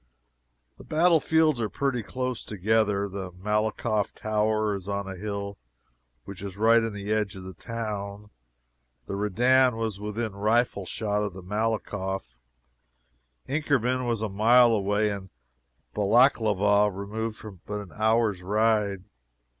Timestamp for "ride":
18.41-19.03